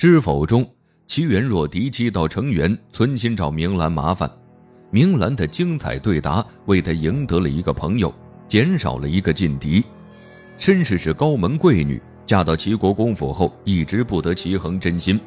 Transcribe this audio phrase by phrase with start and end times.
[0.00, 0.66] 知否中，
[1.06, 4.30] 齐元若敌机到成员，存心找明兰麻烦。
[4.90, 8.10] 明兰的精彩对答为他赢得了一个朋友，
[8.48, 9.84] 减少了一个劲敌。
[10.58, 15.20] 申氏是高门贵女，嫁到齐国公府后，一直不得齐衡真心。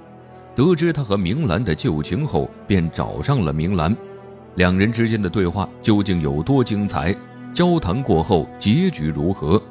[0.55, 3.95] 得知他和明兰的旧情后，便找上了明兰。
[4.55, 7.15] 两人之间的对话究竟有多精彩？
[7.53, 9.61] 交谈过后，结局如何？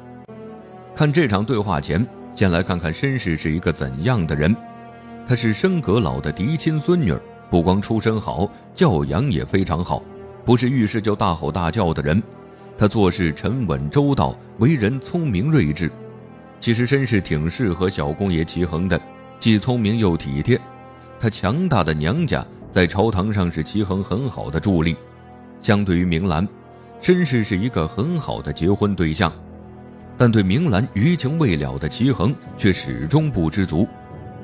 [0.95, 4.55] 看这场对话前，先来看看申氏是一个怎样的人。
[5.25, 7.15] 她是申阁老的嫡亲孙女，
[7.49, 10.03] 不光出身好，教养也非常好，
[10.43, 12.21] 不是遇事就大吼大叫的人。
[12.77, 15.91] 她做事沉稳周到，为人聪明睿智。
[16.59, 18.99] 其实申氏挺适合小公爷齐衡的，
[19.39, 20.59] 既聪明又体贴。
[21.19, 24.95] 她强大的娘家在朝堂上是齐衡很好的助力。
[25.61, 26.45] 相对于明兰，
[26.99, 29.31] 申氏是一个很好的结婚对象，
[30.17, 33.87] 但对明兰余情未了的齐衡却始终不知足。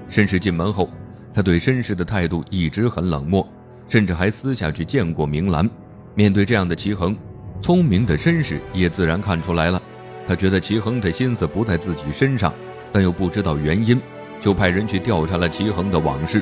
[0.09, 0.89] 申氏进门后，
[1.33, 3.47] 他对申氏的态度一直很冷漠，
[3.87, 5.69] 甚至还私下去见过明兰。
[6.15, 7.15] 面对这样的齐衡，
[7.61, 9.81] 聪明的申氏也自然看出来了。
[10.27, 12.53] 他觉得齐衡的心思不在自己身上，
[12.91, 14.01] 但又不知道原因，
[14.41, 16.41] 就派人去调查了齐衡的往事。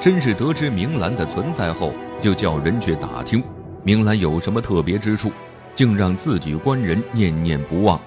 [0.00, 3.42] 申氏得知明兰的存在后，就叫人去打听
[3.82, 5.30] 明兰有什么特别之处，
[5.74, 8.00] 竟让自己官人念念不忘。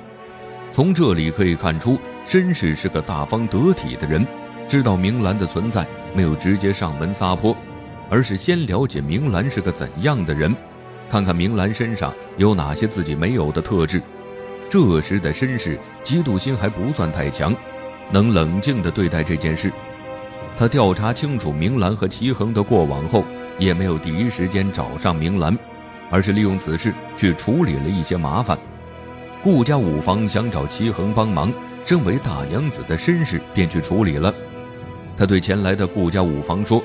[0.72, 4.26] 从这里可以看出，申氏是个大方得体的人。
[4.67, 7.56] 知道明兰的存在，没有直接上门撒泼，
[8.09, 10.56] 而是先了解明兰是个怎样的人，
[11.09, 14.02] 看看明兰身上有哪些自己没有的特质。
[14.70, 17.53] 这时的绅士嫉妒心还不算太强，
[18.09, 19.70] 能冷静地对待这件事。
[20.58, 23.25] 他调查清楚明兰和齐衡的过往后，
[23.59, 25.58] 也没有第一时间找上明兰，
[26.09, 28.58] 而是利用此事去处理了一些麻烦。
[29.44, 31.52] 顾家五房想找齐衡帮忙，
[31.84, 34.34] 身为大娘子的绅士便去处理了。
[35.17, 36.84] 他对前来的顾家五房说：“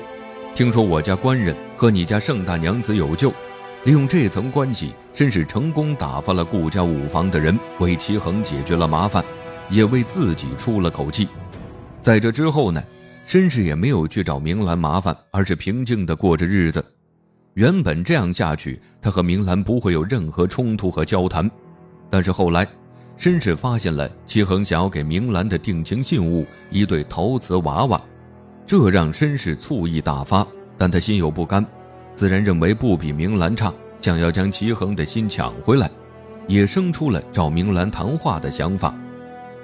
[0.53, 3.31] 听说我家官人和你家盛大娘子有救，
[3.83, 9.23] 利用这层关系，真是成功打发了顾家五房的人，为齐恒解决了麻烦，
[9.69, 11.27] 也为自己出了口气。
[12.01, 12.83] 在这之后呢，
[13.27, 16.83] 绅士也没有去找明兰麻烦，而是平静地过着日子。
[17.55, 21.49] 原本这样下去，他和明兰不会有任何冲突和交谈，
[22.09, 22.67] 但是后来，
[23.17, 27.99] 绅士发现了齐恒想要给明兰的定情信物——一对陶瓷娃娃。”
[28.67, 30.45] 这让绅士醋意大发，
[30.77, 31.65] 但他心有不甘，
[32.15, 35.89] 自然认为不比明兰差，想要将齐衡的心抢回来，
[36.47, 38.93] 也生出了找明兰谈话的想法。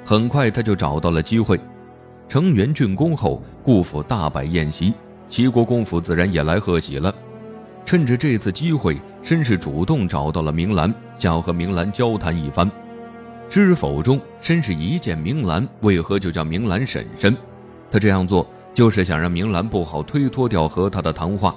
[0.05, 1.59] 很快他就找到了机会，
[2.29, 4.93] 成元竣工后，顾府大摆宴席，
[5.27, 7.13] 齐国公府自然也来贺喜了。
[7.85, 12.71] 趁着这次机会，绅士主动找到了明兰，想要和明兰交谈一番。
[13.49, 17.35] 知否中，绅士一见明兰，为何就叫明兰婶婶？
[17.91, 18.49] 他这样做。
[18.73, 21.55] 就是想让明兰不好推脱掉和他的谈话。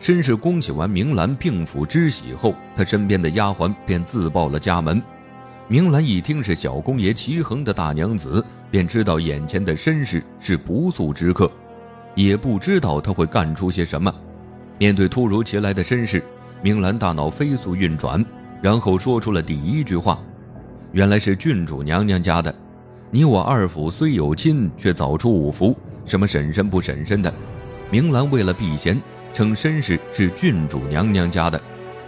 [0.00, 5.02] 绅士恭喜完明兰病府之喜后，他身边的丫鬟便自报了家门。
[5.66, 11.50] 明兰一听是小公爷齐衡的大娘子，便知道眼前的绅士是不速之客，
[12.14, 14.14] 也不知道他会干出些什么。
[14.76, 16.22] 面对突如其来的绅士，
[16.60, 18.22] 明兰大脑飞速运转，
[18.60, 20.20] 然后说出了第一句话
[20.92, 22.54] ：“原来是郡主娘娘家的，
[23.10, 25.74] 你我二府虽有亲，却早出五福。”
[26.06, 27.32] 什么婶婶不婶婶的，
[27.90, 29.00] 明兰为了避嫌，
[29.32, 31.60] 称绅士是郡主娘娘家的，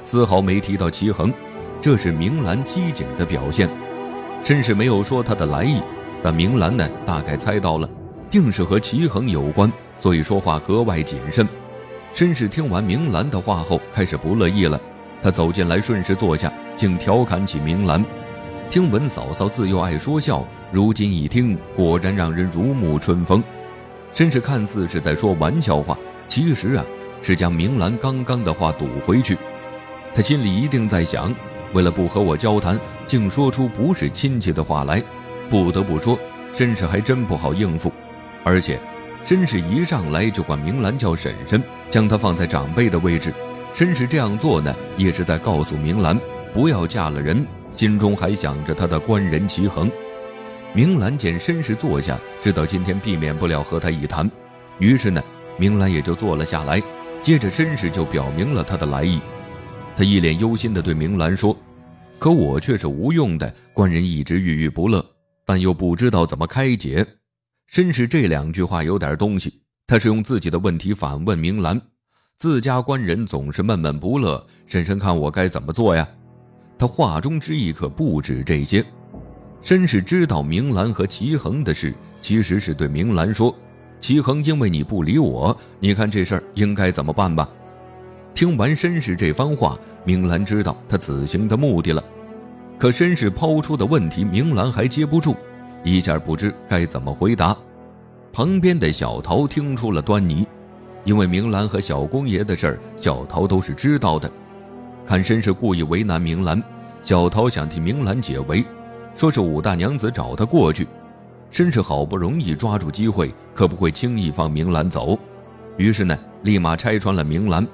[0.05, 1.33] 丝毫没提到齐衡，
[1.81, 3.69] 这是明兰机警的表现。
[4.45, 5.81] 绅士没有说他的来意，
[6.23, 7.89] 但明兰呢，大概猜到了，
[8.31, 11.49] 定是和齐衡有关，所以说话格外谨慎。
[12.15, 14.81] 绅士听完明兰的话后，开始不乐意了，
[15.23, 18.05] 他走进来，顺势坐下，竟调侃起明兰。
[18.69, 23.43] 听闻嫂嫂自幼爱说笑，如今一听，果然让人如沐春风。
[24.17, 25.95] 绅士看似是在说玩笑话，
[26.27, 26.83] 其实啊
[27.21, 29.37] 是将明兰刚刚的话堵回去。
[30.15, 31.31] 他心里一定在想，
[31.75, 35.03] 为了不和我交谈，竟说出不是亲戚的话来。
[35.51, 36.19] 不得不说，
[36.55, 37.93] 绅士还真不好应付。
[38.43, 38.81] 而且，
[39.27, 43.35] 绅士一上来就管明兰叫婶婶，将她放在长辈的位置。
[43.75, 46.19] 绅士这样做呢，也是在告诉明兰，
[46.55, 49.91] 不要嫁了人，心中还想着他的官人齐衡。
[50.75, 54.31] 明兰见绅士坐下，知道今天避免不了和他一谈，
[54.79, 55.23] 于是呢，
[55.59, 56.83] 明兰也就坐了下来。
[57.23, 59.21] 接着，绅士就表明了他的来意。
[59.97, 61.57] 他一脸忧心地对明兰说
[62.21, 65.05] ：“可我却是无用的，官人一直郁郁不乐，
[65.45, 67.05] 但又不知道怎么开解。”
[67.73, 71.81] 绅士这两句话有点东西，他是用自己的问题反问明兰
[72.39, 76.07] ：“自家官人总是闷闷不乐，婶婶看我该怎么做呀？”
[76.79, 78.85] 他话中之意可不止这些。
[79.67, 83.53] 绅士知道明兰和齐衡的事，其实是对明兰说
[84.01, 87.49] ：“齐恒因为你不理我，你看这事儿应该怎么办吧？
[88.33, 92.01] 听完绅士这番话，明兰知道他此行的目的了。
[92.79, 95.35] 可绅士抛出的问题，明兰还接不住，
[95.83, 97.57] 一下不知该怎么回答。
[98.33, 100.47] 旁边的小桃听出了端倪，
[101.03, 104.31] 因为明兰和小公爷的事，小桃都是知道的。
[105.05, 106.63] 看绅士故意为难明兰，
[107.03, 108.65] 小桃想替明兰解围，
[109.17, 110.87] 说是武大娘子找他过去。
[111.51, 115.19] 绅士好不容易抓住机会，可不会轻易放明兰走。
[115.79, 117.67] 于是呢，立马拆穿了明兰，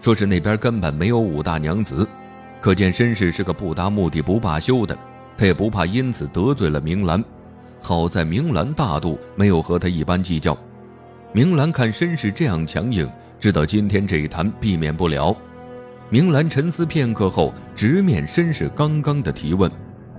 [0.00, 2.06] 说是那边根本没有武大娘子。
[2.60, 4.96] 可见绅士是个不达目的不罢休的，
[5.36, 7.22] 他也不怕因此得罪了明兰。
[7.82, 10.56] 好在明兰大度，没有和他一般计较。
[11.32, 13.08] 明兰看绅士这样强硬，
[13.38, 15.36] 知道今天这一谈避免不了。
[16.08, 19.70] 明兰沉思片刻后，直面绅士刚刚的提问，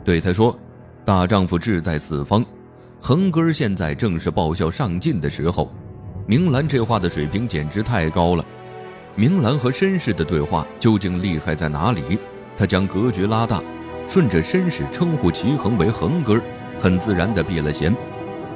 [0.04, 0.58] 对他说
[1.08, 2.46] ：“大丈夫志在四方。”
[3.00, 5.72] 横哥现在正是报效上进的时候，
[6.26, 8.44] 明兰这话的水平简直太高了。
[9.16, 12.20] 明兰和绅士的对话究竟厉害在哪里？
[12.58, 13.64] 他将格局拉大，
[14.06, 16.42] 顺着绅士称呼齐恒为恒哥，
[16.78, 17.96] 很自然地避了嫌。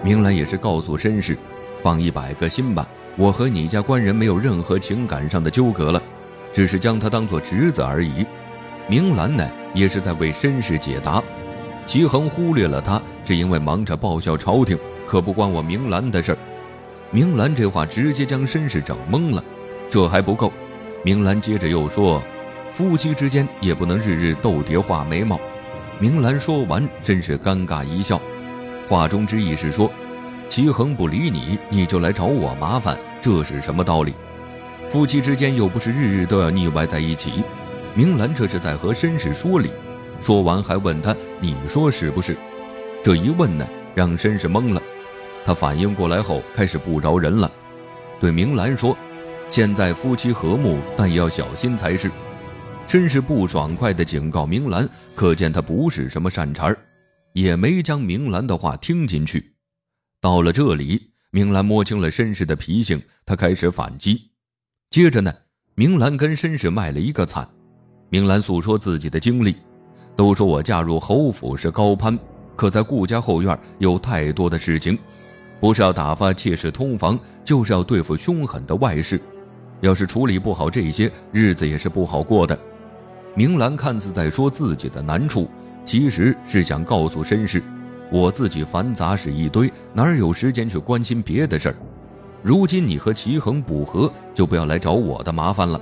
[0.03, 1.37] 明兰也是告诉绅士，
[1.81, 6.03] 放一百个心吧，我和你家官人没有任何情感上的纠葛了，
[6.51, 8.25] 只是将他当做侄子而已。
[8.89, 11.23] 明兰呢，也是在为绅士解答。
[11.91, 16.37] 齐恒忽略了他，是因为忙着报效朝廷，可不关我明兰的事儿。
[17.11, 19.43] 明兰这话直接将绅士整懵了。
[19.89, 20.53] 这还不够，
[21.03, 22.23] 明兰接着又说
[22.71, 25.37] ：“夫妻之间也不能日日斗蝶画眉毛。”
[25.99, 28.21] 明兰说完，绅士尴尬一笑，
[28.87, 29.91] 话中之意是说
[30.47, 34.13] ：“齐恒不理你，你就来找我麻烦，这是什么道理？
[34.87, 37.43] 夫妻之间又不是日日都要腻歪在一起。”
[37.93, 39.69] 明兰这是在和绅士说理。
[40.21, 42.37] 说完还问他：“你说是不是？”
[43.03, 44.81] 这一问呢，让绅士懵了。
[45.43, 47.51] 他反应过来后，开始不饶人了，
[48.19, 48.95] 对明兰说
[49.49, 52.11] ：“现在夫妻和睦，但要小心才是。”
[52.87, 56.77] 绅士不爽快地警告明兰，可见他不是什么善茬儿，
[57.33, 59.53] 也没将明兰的话听进去。
[60.19, 64.29] 到了这里，明兰摸清了绅士的脾性，他开始反击。
[64.91, 65.33] 接着呢，
[65.73, 67.49] 明兰跟绅士卖了一个惨。
[68.09, 69.55] 明兰诉说自己的经历。
[70.21, 72.15] 都说我嫁入侯府是高攀，
[72.55, 74.95] 可在顾家后院有太多的事情，
[75.59, 79.19] 不是要打发妾室通房，就是要对付凶狠的外事。
[79.79, 82.55] 要是处理不好这些，日子也是不好过的。
[83.33, 85.49] 明兰看似在说自己的难处，
[85.85, 87.59] 其实是想告诉绅士，
[88.11, 91.75] 我自己繁杂事一堆，哪有时间去关心别的事儿？
[92.43, 95.81] 如今你和齐恒不和，就不要来找我的麻烦了。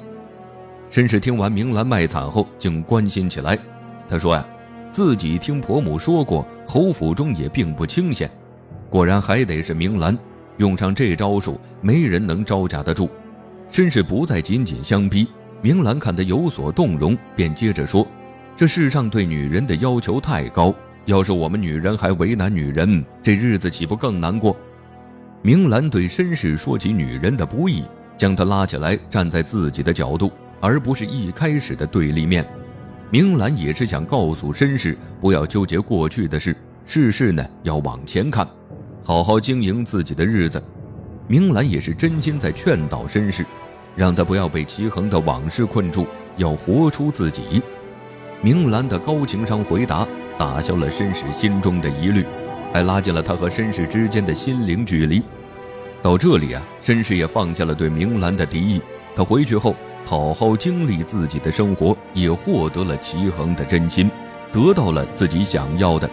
[0.89, 3.59] 绅士听完明兰卖惨后，竟关心起来。
[4.09, 4.43] 他说呀，
[4.91, 8.29] 自己听婆母说过，侯府中也并不清闲，
[8.89, 10.17] 果然还得是明兰
[10.57, 13.09] 用上这招数，没人能招架得住。
[13.71, 15.27] 绅士不再紧紧相逼，
[15.61, 18.05] 明兰看他有所动容，便接着说
[18.57, 20.73] ：“这世上对女人的要求太高，
[21.05, 24.57] 要是我们女人还为难女人，这日子岂不更难过？”
[25.43, 27.83] 明兰对绅士说起女人的不易，
[28.17, 32.43] 将他拉起来，站在自己的角度，而不是一开始的对立面。
[33.11, 38.47] 明兰也是想告诉绅士，不要纠结过去的事，事事呢要往前看，
[39.03, 40.61] 好好经营自己的日子。
[41.27, 43.43] 明兰也是真心在劝导绅士，
[43.95, 46.05] 让他不要被齐恒的往事困住，
[46.37, 47.63] 要活出自己。
[48.43, 52.23] 明兰的高情商回答打消了绅士心中的疑虑，
[52.71, 55.23] 还拉近了他和绅士之间的心灵距离。
[56.03, 58.79] 到这里啊，绅士也放下了对明兰的敌意，
[59.15, 59.75] 他回去后。
[60.09, 64.09] 好好经历自己的生活，也获得了齐恒的真心，
[64.51, 66.09] 得到了自己想要的。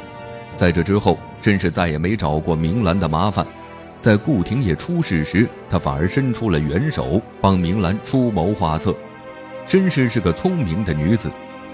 [0.54, 3.46] 在这之后，绅士再也没找过明兰的麻烦。
[4.02, 8.94] 在顾廷烨出事时，他反而伸出了援手，帮明兰出谋划策。
[9.66, 11.30] 绅士是个聪明的女子，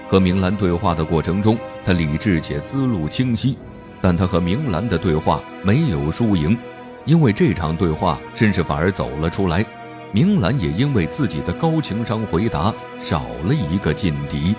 [0.07, 3.57] 和明兰对话的过程中，她理智且思路清晰。
[3.99, 6.57] 但她和明兰的对话没有输赢，
[7.03, 9.65] 因为这场对话，绅士反而走了出来。
[10.13, 14.55] 明兰也因为自己的高情商回答少了一个劲敌。